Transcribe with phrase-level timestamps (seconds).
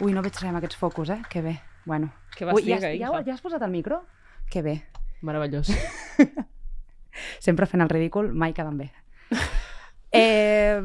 [0.00, 1.20] Ui, no veig res amb aquests focus, eh?
[1.28, 1.58] Que bé.
[1.84, 2.12] Bueno.
[2.36, 3.10] Que Ui, ja, ja, hija.
[3.26, 4.02] ja has posat el micro?
[4.50, 4.78] Que bé.
[5.20, 5.68] Meravellós.
[7.44, 8.90] Sempre fent el ridícul, mai quedant bé.
[10.12, 10.82] Eh,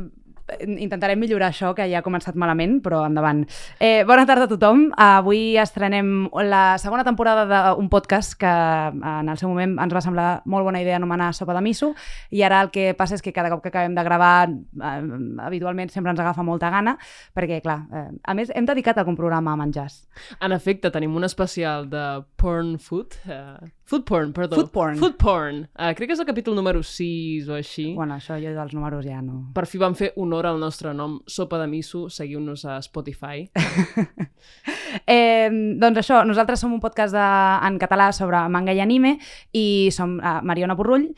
[0.62, 3.43] intentarem millorar això, que ja ha començat malament, però endavant.
[3.80, 4.88] Eh, bona tarda a tothom.
[5.02, 10.28] Avui estrenem la segona temporada d'un podcast que en el seu moment ens va semblar
[10.46, 11.93] molt bona idea anomenar Sopa de Miso,
[12.29, 14.96] i ara el que passa és que cada cop que acabem de gravar eh,
[15.46, 16.97] habitualment sempre ens agafa molta gana,
[17.36, 20.04] perquè, clar, eh, a més, hem dedicat algun programa a menjars.
[20.39, 22.05] En efecte, tenim un especial de
[22.38, 23.18] porn food.
[23.25, 24.60] Uh, food porn, perdó.
[24.60, 24.98] Food porn.
[25.02, 25.62] Food porn.
[25.78, 27.88] Uh, crec que és el capítol número 6 o així.
[27.98, 29.46] Bueno, això jo dels números ja no...
[29.56, 32.08] Per fi vam fer honor al nostre nom, Sopa de Miso.
[32.09, 33.45] Seguiu-nos a Spotify.
[35.11, 37.23] Eh, doncs això, nosaltres som un podcast de,
[37.67, 39.16] en català sobre manga i anime
[39.52, 41.09] i som uh, Mariona Porrull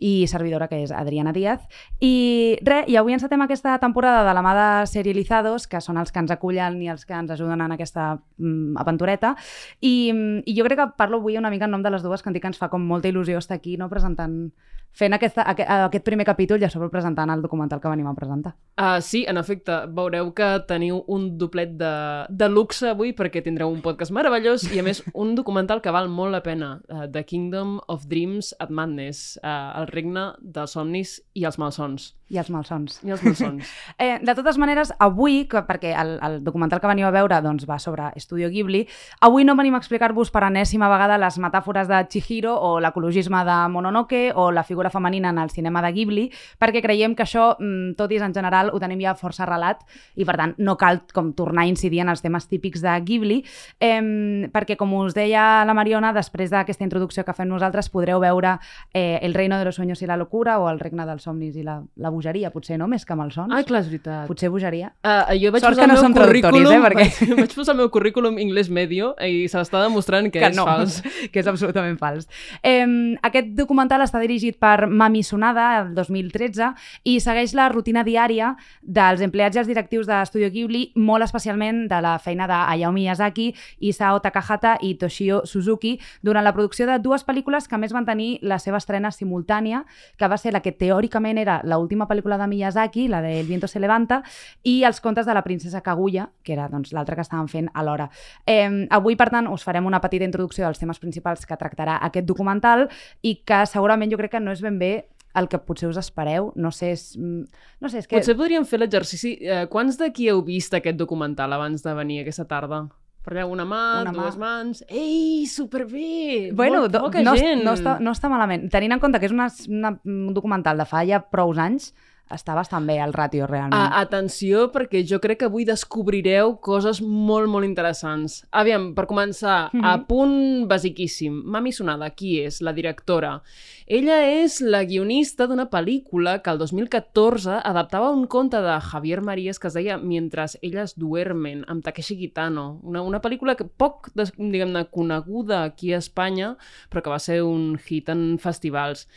[0.00, 1.66] i servidora, que és Adriana Díaz.
[2.00, 6.12] I res, i avui encetem aquesta temporada de la mà de Serializados, que són els
[6.12, 9.34] que ens acullen i els que ens ajuden en aquesta mm, aventureta.
[9.80, 12.22] I, mm, I jo crec que parlo avui una mica en nom de les dues,
[12.22, 14.50] que em dic que ens fa com molta il·lusió estar aquí, no?, presentant
[14.98, 18.14] fent aquesta, aquest, aquest primer capítol i a sobre presentant el documental que venim a
[18.18, 18.54] presentar.
[18.78, 21.94] Uh, sí, en efecte, veureu que teniu un doblet de,
[22.28, 26.10] de luxe avui perquè tindreu un podcast meravellós i a més un documental que val
[26.10, 31.18] molt la pena, uh, The Kingdom of Dreams at Madness, uh, el regne dels somnis
[31.38, 32.12] i els malsons.
[32.28, 32.98] I els malsons.
[33.06, 33.68] I els malsons.
[33.98, 37.64] Eh, de totes maneres, avui, que, perquè el, el documental que veniu a veure doncs,
[37.66, 38.84] va sobre Estudio Ghibli,
[39.24, 43.56] avui no venim a explicar-vos per enèsima vegada les metàfores de Chihiro o l'ecologisme de
[43.72, 47.94] Mononoke o la figura femenina en el cinema de Ghibli, perquè creiem que això, mm,
[47.96, 49.84] tot i en general, ho tenim ja força arrelat
[50.16, 53.44] i, per tant, no cal com tornar a incidir en els temes típics de Ghibli,
[53.80, 58.58] eh, perquè, com us deia la Mariona, després d'aquesta introducció que fem nosaltres, podreu veure
[58.92, 61.64] eh, El reino de los sueños i la locura o El regne dels somnis i
[61.66, 63.52] la, la bogeria, potser no, més que malsons.
[63.54, 64.26] Ah, clar, és veritat.
[64.28, 64.92] Potser bogeria.
[65.02, 67.82] Uh, jo vaig Sort posar que no som traductoris, eh, perquè- vaig, vaig posar el
[67.82, 71.00] meu currículum inglès medio i s'està demostrant que, que és no, fals.
[71.32, 72.28] que és absolutament fals.
[72.62, 72.86] Eh,
[73.28, 76.72] aquest documental està dirigit per Mami Sonada, el 2013,
[77.04, 82.00] i segueix la rutina diària dels empleats i els directius d'Estudio Ghibli, molt especialment de
[82.04, 83.48] la feina de Hayao Miyazaki,
[83.80, 88.38] Isao Takahata i Toshio Suzuki, durant la producció de dues pel·lícules que més van tenir
[88.42, 89.84] la seva estrena simultània,
[90.16, 93.68] que va ser la que teòricament era l'última pel·lícula de Miyazaki, la de El viento
[93.68, 94.22] se levanta,
[94.62, 98.08] i els contes de la princesa Kaguya, que era doncs, l'altra que estàvem fent alhora.
[98.46, 102.26] Eh, avui, per tant, us farem una petita introducció dels temes principals que tractarà aquest
[102.26, 102.88] documental
[103.22, 104.92] i que segurament jo crec que no és ben bé
[105.38, 106.52] el que potser us espereu.
[106.56, 107.44] No sé, és, mm,
[107.80, 108.16] no sé, és que...
[108.16, 109.36] Potser podríem fer l'exercici.
[109.40, 112.86] Eh, quants d'aquí heu vist aquest documental abans de venir aquesta tarda?
[113.28, 114.22] Allà una mà, Una mà.
[114.22, 114.84] dues mans...
[114.88, 116.50] Ei, superbé!
[116.56, 117.60] Bueno, Molt poca no, gent!
[117.62, 118.70] no, està, no està malament.
[118.72, 121.90] Tenint en compte que és una, una, un documental de fa ja prou anys,
[122.30, 123.74] està bastant bé el ràtio, realment.
[123.74, 128.46] A atenció, perquè jo crec que avui descobrireu coses molt, molt interessants.
[128.50, 129.84] Aviam, per començar, Mhm.
[129.84, 131.32] a punt basiquíssim.
[131.44, 132.60] Mami Sonada, qui és?
[132.60, 133.42] La directora.
[133.86, 139.58] Ella és la guionista d'una pel·lícula que el 2014 adaptava un conte de Javier Marías
[139.58, 142.80] que es deia Mientras elles duermen, amb Takeshi Kitano.
[142.82, 146.56] Una, una pel·lícula que poc, diguem-ne, coneguda aquí a Espanya,
[146.90, 149.08] però que va ser un hit en festivals.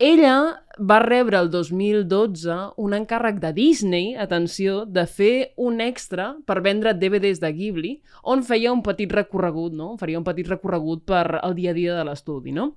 [0.00, 6.62] Ella va rebre el 2012 un encàrrec de Disney, atenció, de fer un extra per
[6.64, 7.90] vendre DVDs de Ghibli,
[8.24, 9.90] on feia un petit recorregut, no?
[10.00, 12.70] Faria un petit recorregut per el dia a dia de l'estudi, no?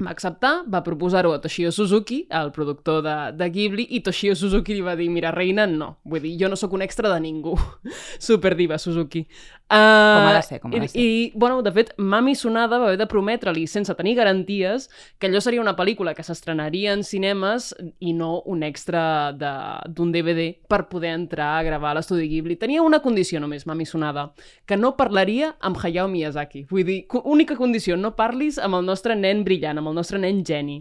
[0.00, 4.74] Va acceptar, va proposar-ho a Toshio Suzuki, el productor de, de Ghibli, i Toshio Suzuki
[4.78, 5.96] li va dir, mira, reina, no.
[6.04, 7.56] Vull dir, jo no sóc un extra de ningú.
[8.18, 9.26] Superdiva, Suzuki.
[9.70, 11.00] Uh, Com ha de ser, com ha de i, ser.
[11.02, 15.42] I, bueno, de fet, Mami Sonada va haver de prometre-li, sense tenir garanties, que allò
[15.42, 17.68] seria una pel·lícula que s'estrenaria en cinemes
[18.00, 22.56] i no un extra de- d'un DVD per poder entrar a gravar a l'estudi Ghibli.
[22.56, 24.30] Tenia una condició només, Mami Sonada,
[24.66, 26.64] que no parlaria amb Hayao Miyazaki.
[26.70, 30.44] Vull dir, única condició, no parlis amb el nostre nen brillant, amb el nostre nen
[30.46, 30.80] geni.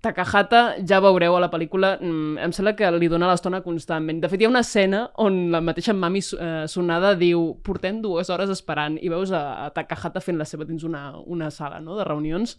[0.00, 4.22] Takahata, ja veureu a la pel·lícula, mm, em sembla que li dona l'estona constantment.
[4.22, 8.30] De fet, hi ha una escena on la mateixa Mami eh, Sonada diu portem dues
[8.30, 11.98] hores esperant i veus a, a Takahata fent la seva dins una, una sala no?
[11.98, 12.56] de reunions.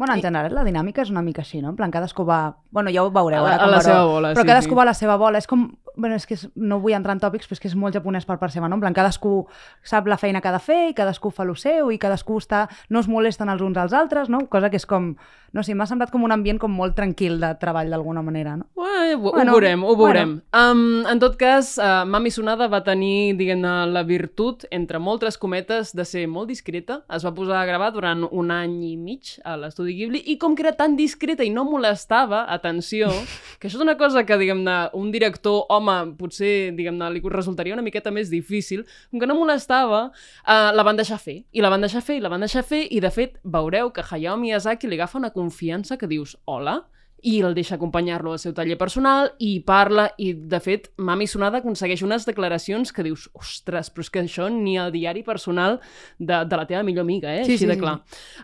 [0.00, 1.74] Bueno, en general la dinàmica és una mica així, no?
[1.74, 2.56] En plan, cadascú va...
[2.72, 3.44] Bueno, ja ho veureu.
[3.44, 3.84] A ara a la veureu.
[3.84, 4.78] seva bola, Però sí, cadascú sí.
[4.78, 5.38] va a la seva bola.
[5.42, 5.66] És com...
[5.96, 6.46] Bueno, és que és...
[6.54, 8.78] no vull entrar en tòpics, però és que és molt japonès per part seva, no?
[8.78, 9.46] En plan, cadascú
[9.82, 12.68] sap la feina que ha de fer i cadascú fa lo seu i cadascú està...
[12.88, 14.46] no es molesten els uns als altres, no?
[14.48, 15.14] Cosa que és com...
[15.50, 18.68] No sé, m'ha semblat com un ambient com molt tranquil de treball d'alguna manera, no?
[18.78, 20.34] Bueno, ho, Bueno, ho veurem, ho veurem.
[20.52, 20.70] bueno.
[20.70, 25.90] Um, en tot cas, uh, Mami Sonada va tenir, diguem-ne, la virtut, entre moltes cometes,
[25.96, 27.00] de ser molt discreta.
[27.10, 30.54] Es va posar a gravar durant un any i mig a l'estudi Ghibli i com
[30.54, 33.10] que era tan discreta i no molestava, atenció,
[33.58, 37.74] que això és una cosa que, diguem-ne, un director home home, potser, diguem-ne, li resultaria
[37.76, 41.70] una miqueta més difícil, com que no molestava, uh, la van deixar fer, i la
[41.72, 44.88] van deixar fer, i la van deixar fer, i de fet veureu que Hayao Miyazaki
[44.88, 46.80] li agafa una confiança que dius, hola,
[47.22, 51.60] i el deixa acompanyar-lo al seu taller personal i parla, i de fet Mami Sonada
[51.60, 55.80] aconsegueix unes declaracions que dius ostres, però és que això ni al diari personal
[56.18, 57.44] de, de la teva millor amiga, eh?
[57.44, 57.82] Sí, Així sí, de sí.
[57.82, 57.98] clar.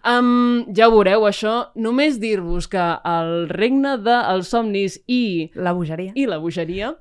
[0.04, 1.54] Um, ja ho veureu, això.
[1.80, 6.12] Només dir-vos que el regne dels somnis i, La bogeria.
[6.14, 6.92] i la bogeria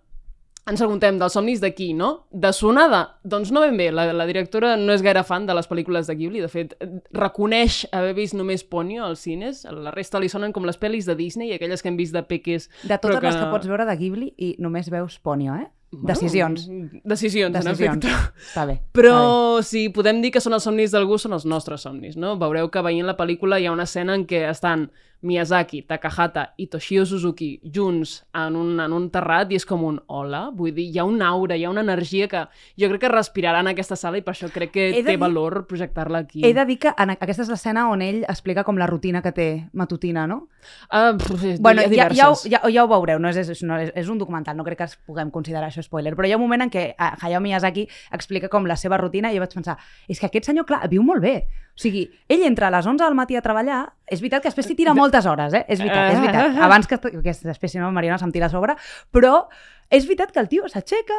[0.66, 2.26] ens preguntem dels somnis de qui, no?
[2.32, 3.04] De Sonada?
[3.24, 6.16] Doncs no ben bé, la, la directora no és gaire fan de les pel·lícules de
[6.18, 6.74] Ghibli, de fet,
[7.14, 11.18] reconeix haver vist només Ponyo als cines, la resta li sonen com les pel·lis de
[11.20, 12.70] Disney, aquelles que hem vist de peques...
[12.82, 15.70] De totes però les que pots veure de Ghibli i només veus Ponyo, eh?
[15.96, 16.68] Bueno, Decisions.
[17.04, 18.06] Decisions, en Decisions.
[18.06, 18.42] efecte.
[18.50, 18.80] Està bé.
[18.92, 19.64] Però està bé.
[19.70, 22.36] sí, podem dir que són els somnis d'algú, són els nostres somnis, no?
[22.42, 24.90] Veureu que veient la pel·lícula hi ha una escena en què estan
[25.26, 29.98] Miyazaki, Takahata i Toshio Suzuki junts en un, en un terrat i és com un
[30.08, 32.44] hola, vull dir, hi ha una aura, hi ha una energia que
[32.80, 35.66] jo crec que respirarà en aquesta sala i per això crec que té dir- valor
[35.68, 36.44] projectar-la aquí.
[36.46, 39.32] He de dir que en, aquesta és l'escena on ell explica com la rutina que
[39.36, 40.48] té matutina, no?
[40.90, 43.78] Ah, pf, Bueno, hi ha ja, ja, ja, ja ho veureu, no és, és, no,
[43.82, 46.38] és, és un documental, no crec que es puguem considerar això spoiler, però hi ha
[46.38, 49.78] un moment en què Hayao Miyazaki explica com la seva rutina i jo vaig pensar,
[50.08, 51.36] és que aquest senyor, clar, viu molt bé.
[51.76, 54.66] O sigui, ell entra a les 11 del matí a treballar, és veritat que després
[54.70, 55.66] s'hi tira moltes hores, eh?
[55.68, 56.62] És veritat, és veritat.
[56.64, 58.78] Abans que, que després, si no, Mariona se'm tira a sobre,
[59.12, 59.48] però
[59.90, 61.18] és veritat que el tio s'aixeca,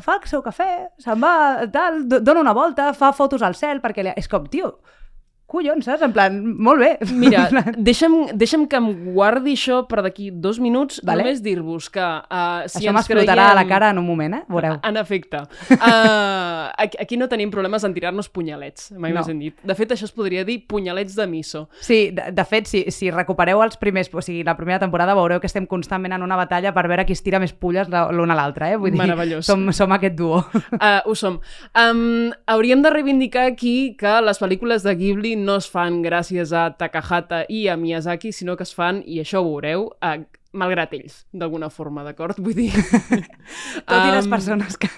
[0.00, 0.68] fa el seu cafè,
[1.02, 4.12] se'n va, tal, do- dona una volta, fa fotos al cel, perquè li...
[4.16, 4.76] és com, tio,
[5.48, 6.02] collons, saps?
[6.04, 6.90] En plan, molt bé.
[7.22, 7.46] Mira,
[7.76, 11.24] deixa'm, deixa'm que em guardi això per d'aquí dos minuts, Vale.
[11.24, 14.38] només dir-vos que uh, si Això ens m'explotarà a la creiem- cara en un moment,
[14.38, 14.42] eh?
[14.48, 14.78] Veureu.
[14.84, 15.42] En efecte.
[15.88, 19.20] Uh, aquí, no tenim problemes en tirar-nos punyalets, mai No.
[19.20, 19.54] més hem dit.
[19.64, 21.68] De fet, això es podria dir punyalets de miso.
[21.80, 25.40] Sí, de, de fet, si, si recupereu els primers, o sigui, la primera temporada, veureu
[25.40, 28.36] que estem constantment en una batalla per veure qui es tira més pulles l'un a
[28.38, 28.76] l'altre, eh?
[28.76, 29.46] Vull dir, Meravellós.
[29.48, 30.42] som, som aquest duo.
[30.76, 31.40] Uh, ho som.
[31.78, 36.68] Um, hauríem de reivindicar aquí que les pel·lícules de Ghibli no es fan gràcies a
[36.78, 40.18] Takahata i a Miyazaki, sinó que es fan, i això ho veureu, uh,
[40.58, 42.38] malgrat ells, d'alguna forma, d'acord?
[42.42, 42.70] Vull dir...
[43.88, 44.90] Tot i les Um, persones que...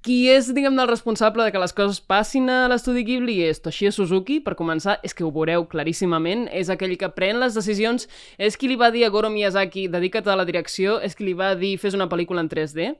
[0.00, 3.90] Qui és, diguem-ne, el responsable de que les coses passin a l'estudi Ghibli és Toshio
[3.92, 8.08] Suzuki, per començar, és que ho veureu claríssimament, és aquell que pren les decisions,
[8.40, 11.34] és qui li va dir a Goro Miyazaki dedica't a la direcció, és qui li
[11.36, 12.94] va dir fes una pel·lícula en 3D,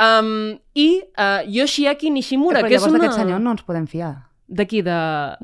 [0.00, 3.04] um, i uh, Yoshiaki Nishimura, però que és llavors una...
[3.04, 4.14] d'aquest senyor no ens podem fiar.
[4.48, 4.80] De qui?
[4.80, 4.94] De...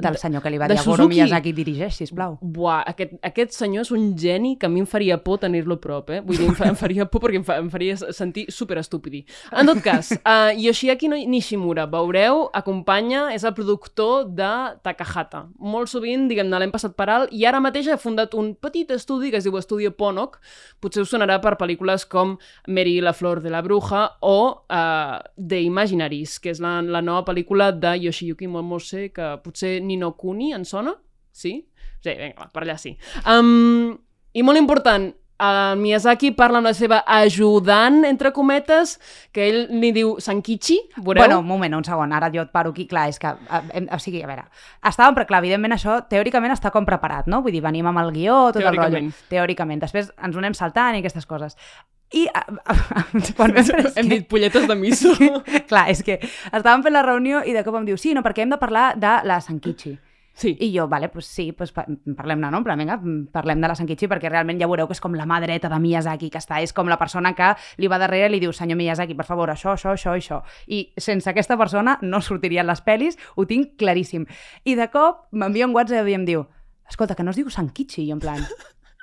[0.01, 1.05] Del senyor que li va dir a Goro?
[1.11, 2.39] Miyazaki dirigeix, sisplau.
[2.41, 5.81] Buah, aquest, aquest senyor és un geni que a mi em faria por tenir-lo a
[5.83, 6.23] prop, eh?
[6.25, 9.21] Vull dir, em, fa, em faria por perquè em, fa, em faria sentir super estúpidi.
[9.53, 14.49] En tot cas, uh, Yoshiaki no- Nishimura, veureu, acompanya, és el productor de
[14.83, 15.45] Takahata.
[15.61, 19.29] Molt sovint, diguem-ne, l'hem passat per alt i ara mateix ha fundat un petit estudi
[19.31, 20.41] que es diu Estudio Ponok.
[20.81, 22.39] Potser us sonarà per pel·lícules com
[22.73, 27.27] Mary la flor de la bruja o uh, The Imaginaries, que és la, la nova
[27.29, 30.95] pel·lícula de Yoshiyuki Momose, que potser Nino Kuni en sona?
[31.35, 31.57] Sí?
[32.05, 32.97] Sí, vinga, va, per allà sí.
[33.27, 33.93] Um,
[34.35, 35.09] I molt important,
[35.45, 38.97] el Miyazaki parla amb la seva ajudant, entre cometes,
[39.35, 41.25] que ell li diu Sankichi, veureu?
[41.25, 42.87] Bueno, un moment, un segon, ara jo et paro aquí.
[42.91, 44.45] Clar, és que, a, em- o sigui, a veure,
[44.87, 47.43] estàvem, però clar, evidentment això teòricament està com preparat, no?
[47.43, 48.85] Vull dir, venim amb el guió, tot el rotllo.
[48.91, 49.27] Teòricament.
[49.35, 49.83] Teòricament.
[49.87, 51.59] Després ens ho anem saltant i aquestes coses.
[52.15, 52.27] I
[53.67, 53.93] fer...
[53.97, 55.13] Hem dit polletes de miso.
[55.71, 58.45] Clar, és que estàvem fent la reunió i de cop em diu, sí, no, perquè
[58.47, 59.97] hem de parlar de la Sankichi.
[60.35, 60.51] Sí.
[60.59, 62.59] I jo, vale, pues sí, pues pa- parlem-ne, no?
[62.67, 62.97] Plan, vinga,
[63.31, 65.79] parlem de la Sankichi perquè realment ja veureu que és com la mà dreta de
[65.79, 68.75] Miyazaki, que està, és com la persona que li va darrere i li diu, senyor
[68.81, 70.41] Miyazaki, per favor, això, això, això, això.
[70.67, 74.27] I sense aquesta persona no sortirien les pel·lis, ho tinc claríssim.
[74.67, 76.43] I de cop m'envia un WhatsApp i em diu,
[76.91, 78.43] escolta, que no es diu Sankichi, i jo en plan,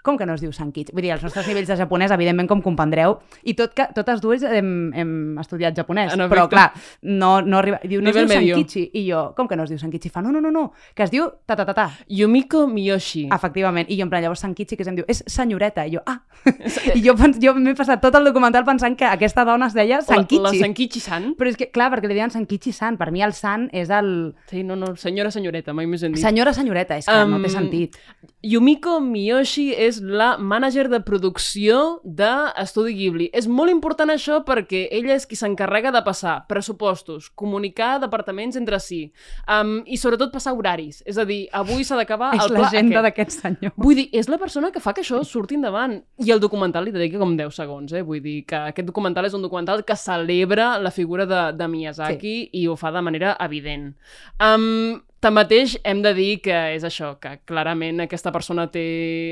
[0.02, 0.94] com que no es diu Sankichi?
[0.96, 4.44] Vull dir, els nostres nivells de japonès, evidentment, com comprendreu, i tot que totes dues
[4.48, 7.80] hem, hem estudiat japonès, En però clar, no, no arriba...
[7.84, 8.58] Diu, no es diu medio.
[8.58, 10.12] Sankichi, i jo, com que no es diu Sankichi?
[10.14, 10.66] Fa, no, no, no, no,
[10.96, 11.88] que es diu ta ta ta ta.
[12.10, 13.28] Yumiko Miyoshi.
[13.34, 13.90] Efectivament.
[13.90, 15.86] I jo en plan, llavors Sankichi, que se'm diu, és senyoreta.
[15.86, 16.20] I jo, ah.
[16.98, 20.42] I jo, jo m'he passat tot el documental pensant que aquesta dona es deia Sankichi.
[20.42, 21.32] La, la Sankichi-san.
[21.40, 22.98] Però és que, clar, perquè li deien Sankichi-san.
[23.02, 24.12] Per mi el san és el...
[24.52, 26.24] Sí, no, no, senyora, senyoreta, mai més hem dit.
[26.24, 27.36] Senyora senyoreta, és que um...
[27.36, 28.00] no té sentit.
[28.42, 33.28] Yumiko Miyoshi és la mànager de producció d'Estudi Ghibli.
[33.36, 38.80] És molt important això perquè ella és qui s'encarrega de passar pressupostos, comunicar departaments entre
[38.80, 39.02] si
[39.50, 41.02] um, i sobretot passar horaris.
[41.06, 43.08] És a dir, avui s'ha d'acabar És el pla l'agenda aquest.
[43.10, 43.76] d'aquest senyor.
[43.76, 46.00] Vull dir, és la persona que fa que això surti endavant.
[46.24, 48.06] I el documental li dedica com 10 segons, eh?
[48.08, 52.36] Vull dir que aquest documental és un documental que celebra la figura de, de Miyazaki
[52.46, 52.50] sí.
[52.62, 53.92] i ho fa de manera evident.
[54.40, 58.86] Um, Tanmateix, hem de dir que és això, que clarament aquesta persona té,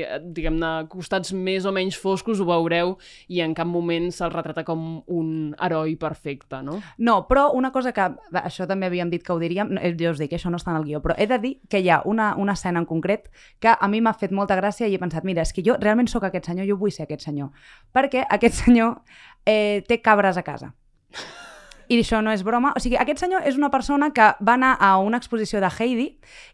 [0.06, 2.92] eh, diguem-ne, costats més o menys foscos, ho veureu,
[3.26, 6.78] i en cap moment se'l retrata com un heroi perfecte, no?
[6.98, 8.06] No, però una cosa que,
[8.38, 10.70] això també havíem dit que ho diríem, no, eh, jo us dic, això no està
[10.70, 13.26] en el guió, però he de dir que hi ha una, una escena en concret
[13.58, 16.06] que a mi m'ha fet molta gràcia i he pensat, mira, és que jo realment
[16.06, 17.50] sóc aquest senyor, jo vull ser aquest senyor,
[17.90, 19.00] perquè aquest senyor
[19.44, 20.70] eh, té cabres a casa.
[21.90, 22.70] I això no és broma.
[22.78, 26.06] O sigui, aquest senyor és una persona que va anar a una exposició de Heidi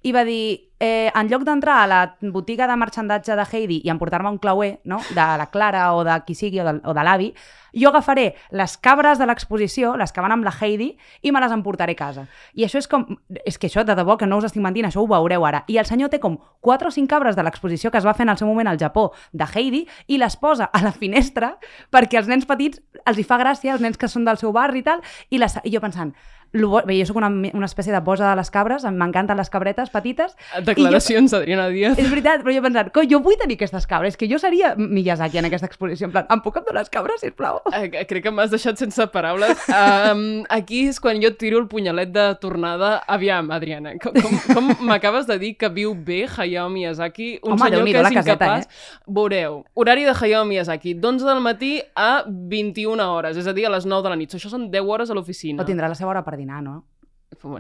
[0.03, 3.91] i va dir, eh, en lloc d'entrar a la botiga de marxandatge de Heidi i
[3.91, 7.05] emportar-me un clauer, no?, de la Clara o de qui sigui o de, o de
[7.05, 7.33] l'avi,
[7.77, 11.53] jo agafaré les cabres de l'exposició, les que van amb la Heidi, i me les
[11.53, 12.27] emportaré a casa.
[12.55, 13.05] I això és com...
[13.45, 15.63] És que això, de debò, que no us estic mentint, això ho veureu ara.
[15.69, 18.25] I el senyor té com 4 o 5 cabres de l'exposició que es va fer
[18.25, 21.57] en el seu moment al Japó de Heidi i les posa a la finestra
[21.93, 24.81] perquè als nens petits els hi fa gràcia, els nens que són del seu barri
[24.81, 26.15] i tal, i, les, i jo pensant,
[26.53, 29.91] lo bé, jo sóc una, una espècie de boja de les cabres, m'encanten les cabretes
[29.93, 30.37] petites.
[30.65, 31.99] Declaracions d'Adriana Díaz.
[32.01, 34.75] És veritat, però jo he pensat, coi, jo vull tenir aquestes cabres, que jo seria
[34.77, 37.61] Miyazaki en aquesta exposició, en plan, em puc endur les cabres, sisplau?
[37.77, 39.67] Eh, Crec que m'has deixat sense paraules.
[39.77, 42.97] Um, aquí és quan jo tiro el punyalet de tornada.
[43.11, 47.67] Aviam, Adriana, com, com, com m'acabes de dir que viu bé Hayao Miyazaki, un Home,
[47.67, 48.87] senyor que és caseta, incapaç...
[49.07, 53.75] Veureu, horari de Hayao Miyazaki, d'11 del matí a 21 hores, és a dir, a
[53.75, 54.35] les 9 de la nit.
[54.39, 55.63] Això són 10 hores a l'oficina.
[55.63, 56.85] O tindrà la seva hora per dinar, no?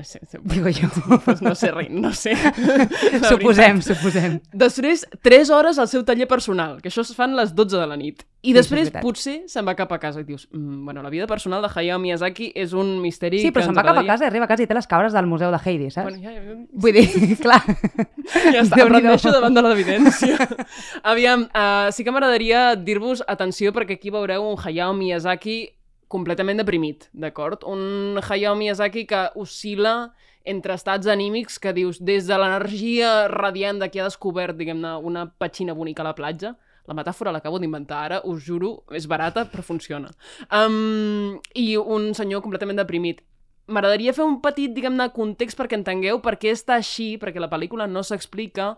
[0.02, 0.18] Sí.
[0.44, 0.88] Digo jo.
[1.24, 2.32] Pues no sé res, no sé.
[3.28, 4.38] Suposem, suposem.
[4.54, 7.96] Després, 3 hores al seu taller personal, que això es fan les 12 de la
[7.98, 8.22] nit.
[8.46, 11.26] I Sí, després, potser, se'n va cap a casa i dius, mm, bueno, la vida
[11.26, 14.28] personal de Hayao Miyazaki és un misteri Sí, però se'n va cap a casa i
[14.30, 16.08] arriba a casa i té les cabres del museu de Heidi, saps?
[16.08, 17.60] Bueno, ja, ja, Vull dir, clar.
[17.66, 18.92] ja està, Déu-n'hi-do.
[19.00, 20.38] rendeixo davant de l'evidència.
[21.02, 25.58] Aviam, uh, sí que m'agradaria dir-vos atenció perquè aquí veureu un Hayao Miyazaki
[26.08, 27.64] completament deprimit, d'acord?
[27.66, 29.96] Un Hayao Miyazaki que oscil·la
[30.46, 35.26] entre estats anímics que dius des de l'energia radiant de qui ha descobert, diguem-ne, una
[35.26, 36.54] petxina bonica a la platja,
[36.86, 40.12] la metàfora l'acabo d'inventar ara, us juro, és barata, però funciona.
[40.54, 43.24] Um, I un senyor completament deprimit.
[43.66, 47.88] M'agradaria fer un petit, diguem-ne, context perquè entengueu per què està així, perquè la pel·lícula
[47.90, 48.76] no s'explica.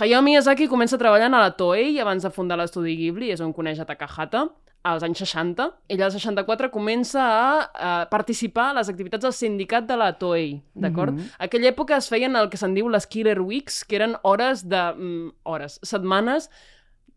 [0.00, 3.80] Hayao Miyazaki comença treballant a la Toei abans de fundar l'estudi Ghibli, és on coneix
[3.82, 4.46] a Takahata,
[4.82, 5.68] als anys 60.
[5.92, 10.56] Ella, als 64, comença a, a participar a les activitats del sindicat de la Toei,
[10.74, 11.14] d'acord?
[11.14, 11.34] Mhm.
[11.46, 14.82] Aquella època es feien el que se'n diu les Killer Weeks, que eren hores de...
[14.92, 16.48] Mm, hores, setmanes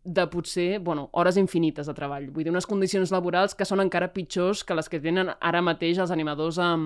[0.06, 2.28] de potser, bueno, hores infinites de treball.
[2.30, 5.98] Vull dir, unes condicions laborals que són encara pitjors que les que tenen ara mateix
[5.98, 6.76] els animadors a,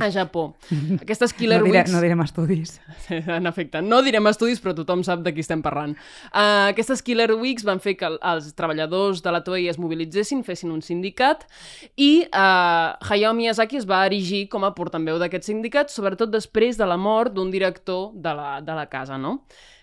[0.00, 0.54] a Japó.
[1.02, 1.92] Aquestes Killer no, diré, Weeks...
[1.92, 2.78] no direm estudis.
[3.10, 5.92] En efecte, no direm estudis, però tothom sap de qui estem parlant.
[6.32, 10.40] Uh, aquestes Killer Weeks van fer que el- els treballadors de la Toei es mobilitzessin,
[10.46, 11.44] fessin un sindicat,
[12.00, 16.88] i uh, Hayao Miyazaki es va erigir com a portaveu d'aquest sindicat, sobretot després de
[16.88, 19.42] la mort d'un director de la, de la casa, no?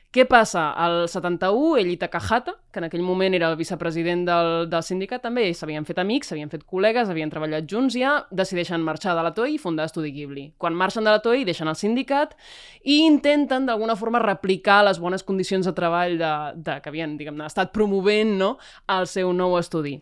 [0.09, 0.71] Què passa?
[0.73, 5.21] Al 71, ell i Takahata, que en aquell moment era el vicepresident del, del sindicat,
[5.21, 9.35] també s'havien fet amics, s'havien fet col·legues, havien treballat junts ja, decideixen marxar de la
[9.37, 10.47] Toei i fundar Estudi Ghibli.
[10.57, 12.33] Quan marxen de la Toei, deixen el sindicat
[12.81, 17.45] i intenten d'alguna forma replicar les bones condicions de treball de, de, que havien diguem
[17.45, 18.55] estat promovent no?
[18.89, 19.99] al seu nou estudi.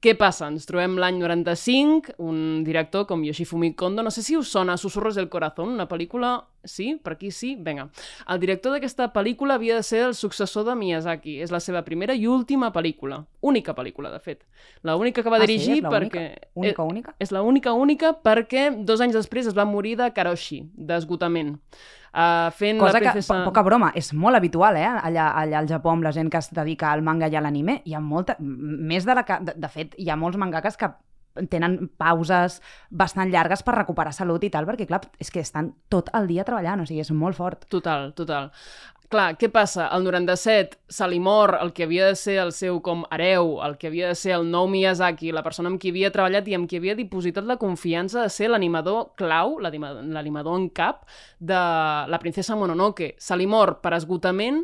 [0.00, 0.46] Què passa?
[0.48, 5.14] Ens trobem l'any 95, un director com Yoshifumi Kondo, no sé si us sona Susurros
[5.18, 6.38] del Corazón, una pel·lícula...
[6.64, 6.98] Sí?
[7.02, 7.54] Per aquí sí?
[7.56, 7.86] Vinga.
[8.28, 11.38] El director d'aquesta pel·lícula havia de ser el successor de Miyazaki.
[11.40, 13.22] És la seva primera i última pel·lícula.
[13.40, 14.42] Única pel·lícula, de fet.
[14.84, 15.46] La única que va Ah, sí?
[15.54, 15.96] dirigir És l'única?
[16.18, 16.50] perquè...
[16.54, 17.14] Única, única?
[17.18, 21.58] És la única única perquè dos anys després es va morir de karoshi, d'esgotament.
[22.10, 23.36] Uh, fent Cosa la que, princesa...
[23.36, 24.88] po- poca broma, és molt habitual, eh?
[24.88, 27.80] Allà, allà al Japó, amb la gent que es dedica al manga i a l'anime,
[27.86, 28.36] hi ha molta...
[28.40, 29.38] Més de la que...
[29.46, 30.90] De, de fet, hi ha molts mangakes que
[31.50, 32.58] tenen pauses
[32.90, 36.44] bastant llargues per recuperar salut i tal, perquè, clar, és que estan tot el dia
[36.44, 37.68] treballant, o sigui, és molt fort.
[37.70, 38.50] Total, total.
[39.10, 39.88] Clar, què passa?
[39.90, 43.74] El 97 se li mor el que havia de ser el seu com hereu, el
[43.76, 46.68] que havia de ser el nou Miyazaki, la persona amb qui havia treballat i amb
[46.70, 51.08] qui havia dipositat la confiança de ser l'animador clau, l'anima- l'animador en cap
[51.40, 51.58] de
[52.06, 53.16] la princesa Mononoke.
[53.18, 54.62] Se li mor per esgotament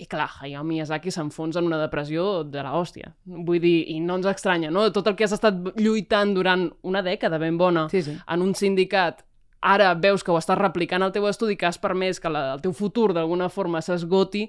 [0.00, 3.12] i clar, Hayao Miyazaki s'enfonsa en una depressió de la hòstia.
[3.26, 4.86] Vull dir, i no ens estranya, no?
[4.90, 8.16] Tot el que has estat lluitant durant una dècada ben bona Sí, sí.
[8.26, 9.20] en un sindicat
[9.62, 12.60] ara veus que ho estàs replicant al teu estudi, que has permès que la, el
[12.64, 14.48] teu futur d'alguna forma s'esgoti,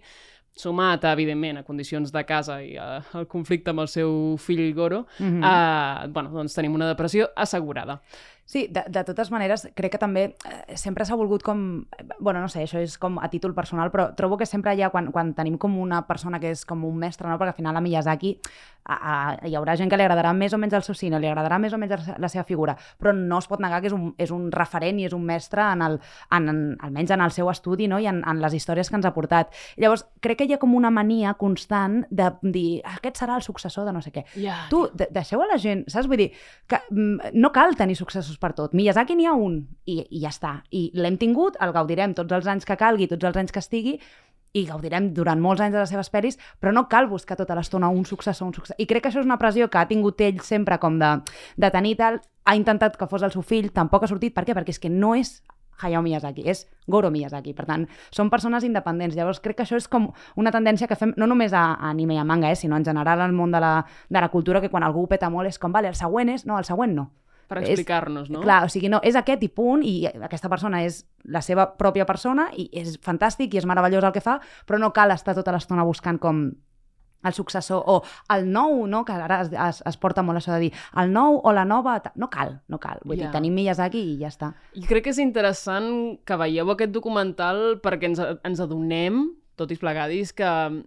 [0.55, 5.05] sumat, evidentment, a condicions de casa i a, al conflicte amb el seu fill Goro,
[5.20, 5.43] Mhm.
[5.43, 8.01] eh, bueno, doncs tenim una depressió assegurada.
[8.46, 11.86] Sí, de, de totes maneres, crec que també eh, sempre s'ha volgut com...
[12.20, 14.92] bueno, no sé, això és com a títol personal, però trobo que sempre hi ha,
[14.92, 17.38] quan, quan tenim com una persona que és com un mestre, no?
[17.40, 18.36] perquè al final a Miyazaki
[18.84, 21.30] a, a, hi haurà gent que li agradarà més o menys el seu cine, li
[21.30, 24.10] agradarà més o menys la, seva figura, però no es pot negar que és un,
[24.20, 26.00] és un referent i és un mestre en el,
[26.36, 28.02] en, en, almenys en el seu estudi no?
[28.04, 29.54] i en, en les històries que ens ha portat.
[29.80, 33.46] Llavors, crec que hi ha com una mania constant de dir "Ah, aquest serà el
[33.46, 34.26] successor de no sé què.
[34.36, 36.08] Ja, Tu, de deixeu a la gent, saps?
[36.12, 36.32] Vull dir,
[36.68, 37.96] que mm, no cal tenir
[38.34, 38.74] successos per tot.
[38.74, 40.63] Miyazaki n'hi ha un i, i ja està.
[40.72, 44.00] I l'hem tingut, el gaudirem tots els anys que calgui, tots els anys que estigui,
[44.54, 47.90] i gaudirem durant molts anys de les seves pel·lis, però no cal buscar tota l'estona
[47.90, 48.78] un successor, un successor.
[48.78, 51.16] I crec que això és una pressió que ha tingut ell sempre com de,
[51.58, 54.34] de tenir tal, ha intentat que fos el seu fill, tampoc ha sortit.
[54.36, 54.54] Per què?
[54.54, 55.40] Perquè és que no és
[55.82, 57.56] Hayao Miyazaki, és Goro Miyazaki.
[57.58, 59.16] Per tant, són persones independents.
[59.18, 62.13] Llavors, crec que això és com una tendència que fem no només a, a anime
[62.13, 63.74] i a manga, eh, sinó en general al món de la,
[64.10, 66.46] de la cultura, que quan algú peta molt és com, vale, el següent és...
[66.46, 67.10] No, el següent no.
[67.48, 68.42] Per explicar-nos, no?
[68.42, 72.06] Clar, o sigui, no, és aquest i punt, i aquesta persona és la seva pròpia
[72.06, 75.52] persona, i és fantàstic i és meravellós el que fa, però no cal estar tota
[75.52, 76.46] l'estona buscant com
[77.24, 78.02] el successor o
[78.36, 79.06] el nou, no?
[79.06, 82.02] que ara es, es, es porta molt això de dir el nou o la nova,
[82.20, 83.00] no cal, no cal.
[83.06, 83.26] Vull Ja.
[83.28, 84.54] dir, tenim Miyazaki i ja està.
[84.76, 89.22] I crec que és interessant que veieu aquest documental perquè ens, ens adonem,
[89.56, 90.84] tot i plegades, que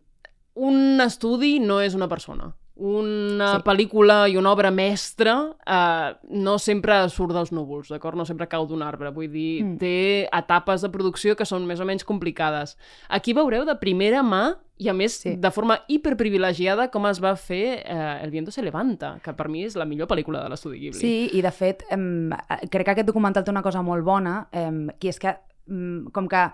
[0.57, 2.53] un estudi no és una persona.
[2.79, 3.63] Una Sí.
[3.65, 8.17] pel·lícula i una obra mestra eh, no sempre surt dels núvols, d'acord?
[8.19, 9.11] No sempre cau d'un arbre.
[9.11, 9.71] Vull dir, Mm.
[9.73, 9.79] mm.
[9.79, 12.77] té etapes de producció que són més o menys complicades.
[13.09, 15.37] Aquí veureu de primera mà i a més Sí.
[15.37, 19.65] de forma hiperprivilegiada com es va fer eh, El viento se levanta, que per mi
[19.65, 21.01] és la millor pel·lícula de l'estudi Ghibli.
[21.01, 22.31] Sí, i de fet, em,
[22.71, 25.35] crec que aquest documental té una cosa molt bona, em, que és que,
[25.69, 26.51] em, com que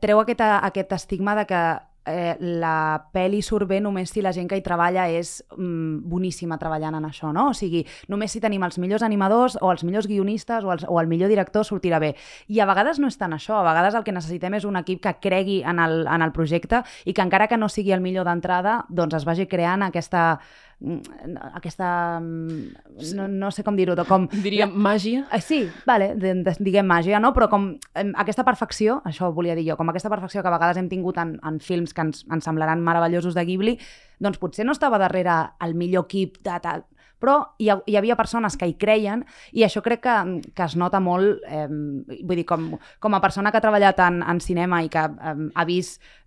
[0.00, 4.48] treu aquest, aquest estigma de que eh, la pel·li surt bé només si la gent
[4.50, 7.48] que hi treballa és mm, boníssima treballant en això, no?
[7.52, 10.98] O sigui, només si tenim els millors animadors o els millors guionistes o, els, o
[11.00, 12.14] el millor director sortirà bé.
[12.48, 15.02] I a vegades no és tant això, a vegades el que necessitem és un equip
[15.04, 18.26] que cregui en el, en el projecte i que encara que no sigui el millor
[18.28, 20.40] d'entrada, doncs es vagi creant aquesta
[21.54, 22.20] aquesta...
[22.20, 24.28] mm, no, no sé com dir-ho, com...
[24.42, 25.26] Diríem màgia.
[25.32, 27.32] Eh, Sí, vale, de, de, diguem màgia, no?
[27.36, 30.80] però com em, aquesta perfecció, això volia dir jo, com aquesta perfecció que a vegades
[30.80, 33.76] hem tingut en, en films que ens, ens semblaran meravellosos de Ghibli,
[34.22, 36.86] doncs potser no estava darrere el millor equip de tal,
[37.22, 39.22] però hi, ha, hi havia persones que hi creien
[39.54, 40.16] i això crec que,
[40.56, 44.22] que es nota molt, eh, vull dir, com, com a persona que ha treballat en,
[44.26, 46.21] en cinema i que eh, ha vist mm,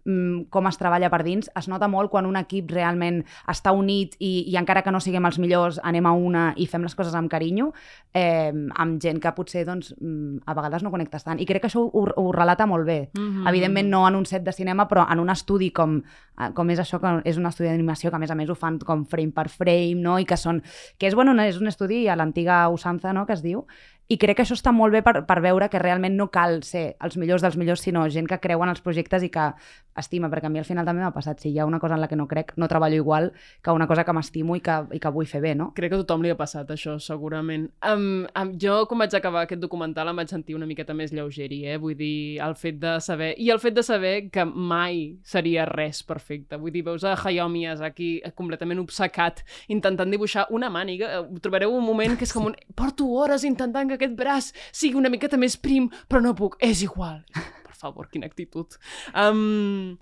[0.49, 4.45] com es treballa per dins, es nota molt quan un equip realment està unit i,
[4.51, 7.31] i encara que no siguem els millors, anem a una i fem les coses amb
[7.31, 7.71] carinyo,
[8.13, 11.41] eh, amb gent que potser doncs, mm, a vegades no connectes tant.
[11.41, 13.09] I crec que això ho, ho relata molt bé.
[13.13, 13.49] Mm -hmm.
[13.49, 16.01] Evidentment no en un set de cinema, però en un estudi com,
[16.39, 18.55] eh, com és això, que és un estudi d'animació, que a més a més ho
[18.55, 20.19] fan com frame per frame, no?
[20.19, 20.61] i que són...
[20.97, 23.65] que és, bueno, no, és un estudi a l'antiga usanza, no?, que es diu,
[24.07, 26.95] i crec que això està molt bé per, per veure que realment no cal ser
[27.03, 29.49] els millors dels millors, sinó gent que creu en els projectes i que
[29.95, 32.01] estima, perquè a mi al final també m'ha passat, si hi ha una cosa en
[32.03, 33.31] la que no crec, no treballo igual
[33.63, 35.69] que una cosa que m'estimo i, que, i que vull fer bé, no?
[35.75, 37.69] Crec que a tothom li ha passat això, segurament.
[37.87, 41.63] Um, um, jo, quan vaig acabar aquest documental, em vaig sentir una miqueta més lleugeri,
[41.71, 41.77] eh?
[41.81, 43.31] Vull dir, el fet de saber...
[43.41, 46.59] I el fet de saber que mai seria res perfecte.
[46.59, 51.13] Vull dir, veus a Hayao Miyazaki completament obcecat, intentant dibuixar una màniga.
[51.21, 52.59] Eh, Trobareu un moment que és com un...
[52.75, 56.59] Porto hores intentant que aquest braç sigui una miqueta més prim, però no puc.
[56.63, 57.23] És igual.
[57.65, 58.77] Per favor, quina actitud.
[59.13, 59.97] Um,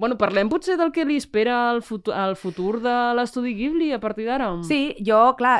[0.00, 3.98] Bueno, parlem potser del que li espera al futur, al futur de l'estudi Ghibli a
[4.00, 4.46] partir d'ara.
[4.64, 5.58] Sí, jo, clar,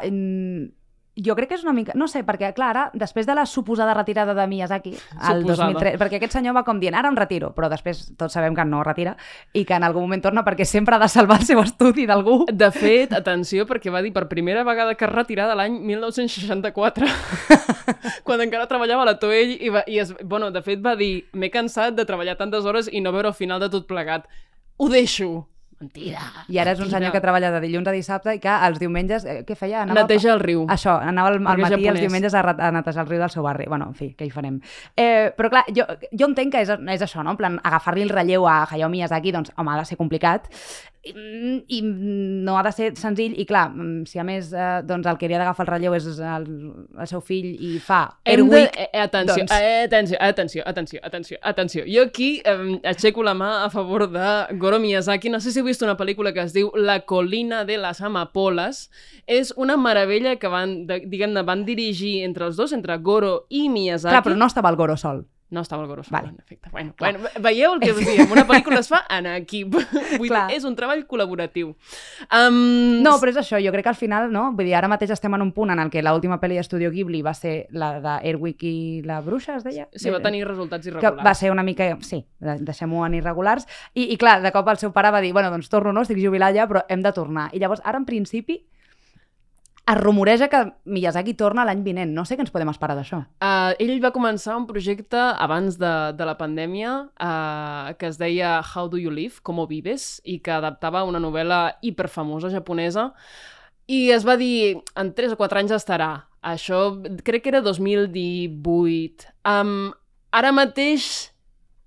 [1.24, 1.94] jo crec que és una mica...
[1.98, 5.70] No sé, perquè, clar, ara, després de la suposada retirada de Miyazaki, Suposada.
[5.70, 8.64] 2003, perquè aquest senyor va com dient, ara em retiro, però després tots sabem que
[8.68, 9.16] no retira
[9.56, 12.44] i que en algun moment torna perquè sempre ha de salvar el seu estudi d'algú.
[12.50, 17.09] De fet, atenció, perquè va dir per primera vegada que es retirada l'any 1964,
[18.26, 21.26] quan encara treballava a la Toei, i, va, i es, bueno, de fet va dir
[21.33, 24.28] m'he cansat de treballar tantes hores i no veure el final de tot plegat.
[24.80, 25.46] Ho deixo.
[25.81, 26.21] Mentida.
[26.53, 29.25] I ara és un senyor que treballa de dilluns a dissabte i que els diumenges...
[29.25, 29.87] Eh, què feia?
[29.88, 30.66] Neteja el riu.
[30.69, 33.64] Això, anava al, al matí els diumenges a, a netejar el riu del seu barri.
[33.71, 34.61] Bueno, en fi, què hi farem?
[34.93, 37.33] Eh, però clar, jo, jo entenc que és, és això, no?
[37.33, 40.53] En plan, agafar-li el relleu a Hayao Miyazaki, doncs, home, ha de ser complicat
[41.03, 41.13] i,
[41.79, 45.17] i no ha de ser senzill i clar, mm, si a més eh, doncs el
[45.17, 46.45] que li ha d'agafar el relleu és el,
[47.01, 48.59] el seu fill i fa Hem de...
[48.61, 51.85] Airwick, Eh, eh, atenció, doncs- eh, atenció, atenció, atenció, atenció, atenció.
[51.89, 55.31] Jo aquí eh, aixeco la mà a favor de Goro Miyazaki.
[55.33, 58.91] No sé si heu vist una pel·lícula que es diu La colina de las amapoles.
[59.27, 63.69] És una meravella que van, de, diguem-ne, van dirigir entre els dos, entre Goro i
[63.73, 64.13] Miyazaki.
[64.13, 65.25] Clar, però no estava el Goro sol.
[65.51, 66.29] No estava el Gorospe, Vale.
[66.29, 66.69] en efecte.
[66.71, 68.31] Bueno, bueno, veieu el que us diem?
[68.31, 69.75] Una pel·lícula es fa en equip.
[70.21, 70.47] Vull Clar.
[70.47, 71.73] dir, és un treball col·laboratiu.
[72.31, 74.53] Um, No, però és això, jo crec que al final, no?
[74.55, 77.23] Vull dir, ara mateix estem en un punt en el que l'última pel·li d'Estudio Ghibli
[77.27, 79.89] va ser la d'Airwick i la bruixa, es deia?
[79.93, 81.27] Sí, va tenir resultats que irregulars.
[81.27, 84.79] va ser una mica, sí, de- deixem-ho en irregulars, i, i clar, de cop el
[84.79, 87.49] seu pare va dir, bueno, doncs torno, no, estic jubilat ja, però hem de tornar.
[87.55, 88.61] I llavors, ara en principi,
[89.90, 92.12] es rumoreja que Miyazaki torna l'any vinent.
[92.14, 93.24] No sé què ens podem esperar d'això.
[93.42, 98.61] Uh, ell va començar un projecte abans de, de la pandèmia uh, que es deia
[98.62, 99.42] How Do You Live?
[99.42, 100.20] Com vives?
[100.24, 103.11] i que adaptava una novel·la hiperfamosa japonesa
[103.90, 106.11] i es va dir, en 3 o 4 anys estarà.
[106.46, 106.79] Això
[107.26, 109.26] crec que era 2018.
[109.50, 109.90] Um,
[110.31, 111.33] ara mateix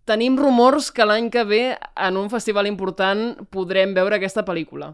[0.09, 4.91] tenim rumors que l'any que ve en un festival important podrem veure aquesta pel·lícula.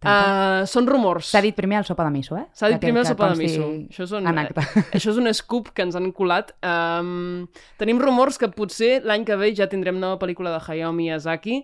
[0.00, 1.28] Uh, són rumors.
[1.28, 2.46] S'ha dit primer el sopa de miso, eh?
[2.56, 3.66] S'ha dit primer el sopa de miso.
[3.90, 4.64] Això és, un, En acte.
[4.96, 6.54] això és un scoop que ens han colat.
[6.64, 7.44] Um,
[7.80, 11.60] tenim rumors que potser l'any que ve ja tindrem nova pel·lícula de Hayao Miyazaki.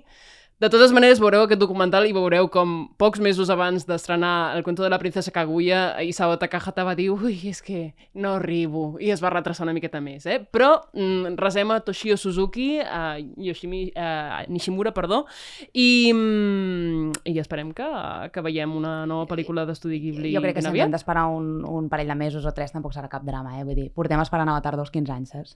[0.56, 4.80] De totes maneres, veureu aquest documental i veureu com pocs mesos abans d'estrenar El cuento
[4.80, 9.20] de la princesa Kaguya, Isao Takahata va dir ui, és que no arribo, i es
[9.20, 10.38] va retrasar una miqueta més, eh?
[10.40, 15.26] Però mm, resem a Toshio Suzuki, a Yoshimi, a Nishimura, perdó,
[15.74, 17.90] i, mm, i esperem que,
[18.32, 21.92] que veiem una nova pel·lícula d'estudi Ghibli Jo crec que si hem d'esperar un, un
[21.92, 23.68] parell de mesos o tres tampoc serà cap drama, eh?
[23.68, 25.54] Vull dir, portem esperant Avatar dos 15 anys, saps?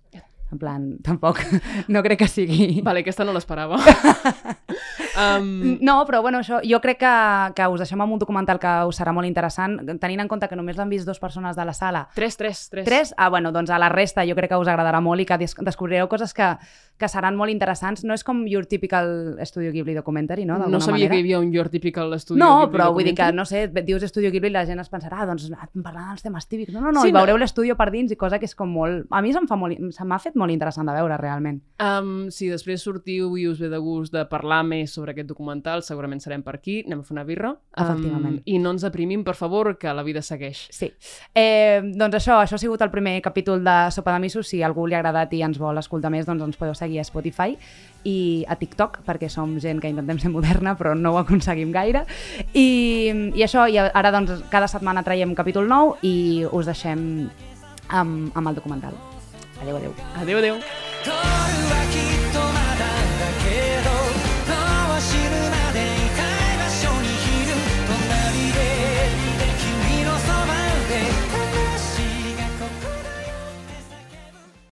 [0.51, 1.39] En plan, tampoc,
[1.95, 2.81] no crec que sigui...
[2.83, 3.79] Vale, aquesta no l'esperava.
[5.21, 7.13] um, No, però bueno, això, jo crec que,
[7.57, 10.57] que us deixem amb un documental que us serà molt interessant, tenint en compte que
[10.59, 12.09] només l'han vist dues persones de la sala.
[12.15, 12.85] tres, tres, tres.
[12.87, 13.15] Tres?
[13.17, 15.55] Ah, bueno, doncs a la resta jo crec que us agradarà molt i que des
[15.61, 16.51] descobrireu coses que,
[16.99, 18.05] que seran molt interessants.
[18.05, 20.59] No és com your typical Studio Ghibli documentary, no?
[20.59, 21.11] No sabia manera.
[21.11, 23.69] que hi havia un Your Typical Studio No, Ghibli però vull dir que, no sé,
[23.85, 25.49] dius Estudio Ghibli i la gent es pensarà, ah, doncs
[25.83, 26.73] parlant dels temes típics.
[26.73, 27.19] No, no, no, Sí, i no.
[27.21, 29.07] veureu l'estudio per dins i cosa que és com molt...
[29.11, 31.61] A mi se'm fa molt, se m'ha fet molt interessant de veure, realment.
[31.81, 35.83] Um, si després sortiu i us ve de gust de parlar més sobre aquest documental,
[35.87, 37.53] segurament serem per aquí, anem a fer una birra.
[37.77, 38.41] Efectivament.
[38.47, 40.67] I no ens deprimim, per favor, que la vida segueix.
[40.75, 40.91] Sí.
[41.35, 44.49] Eh, doncs això, això ha sigut el primer capítol de Sopa de Missos.
[44.49, 47.01] Si a algú li ha agradat i ens vol escoltar més, doncs ens podeu seguir
[47.01, 47.57] a Spotify
[48.05, 52.07] i a TikTok, perquè som gent que intentem ser moderna, però no ho aconseguim gaire.
[52.55, 57.05] I, i això, i ara doncs cada setmana traiem capítol nou i us deixem
[57.89, 58.97] amb, amb el documental.
[59.61, 59.95] Adéu, adéu.
[60.17, 61.80] Adéu, adéu.